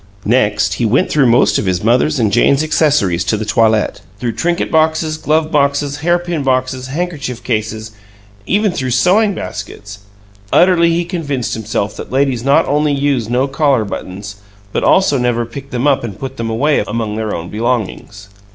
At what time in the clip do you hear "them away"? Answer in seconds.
16.37-16.79